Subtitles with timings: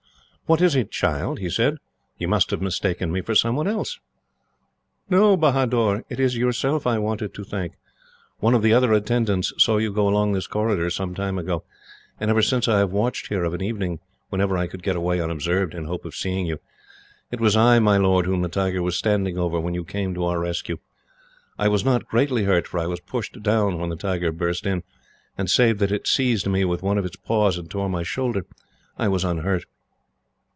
[0.47, 1.77] "What is it, child?" he said.
[2.17, 3.99] "You must have mistaken me for someone else."
[5.09, 7.75] "No, Bahador," she said, "it is yourself I wanted to thank.
[8.39, 11.63] One of the other attendants saw you go along this corridor, some time ago,
[12.19, 15.21] and ever since I have watched here of an evening, whenever I could get away
[15.21, 16.59] unobserved, in hopes of seeing you.
[17.31, 20.25] It was I, my lord, whom the tiger was standing over when you came to
[20.25, 20.79] our rescue.
[21.57, 24.83] I was not greatly hurt, for I was pushed down when the tiger burst in,
[25.37, 28.45] and, save that it seized me with one of its paws, and tore my shoulder,
[28.97, 29.63] I was unhurt.